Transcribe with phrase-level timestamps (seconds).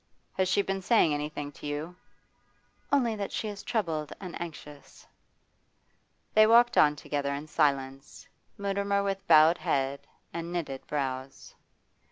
[0.33, 1.95] 'Has she been saying anything to you?'
[2.91, 5.05] 'Only that she is troubled and anxious.'
[6.33, 8.27] They walked on together in silence,
[8.57, 11.53] Mutimer with bowed head and knitted brows.